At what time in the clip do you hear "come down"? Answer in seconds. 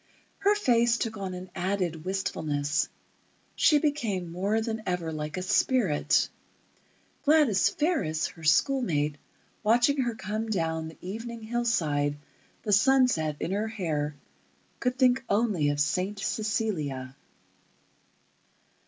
10.15-10.87